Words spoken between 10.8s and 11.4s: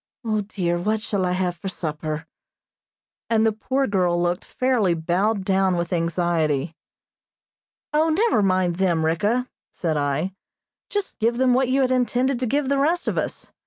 "just give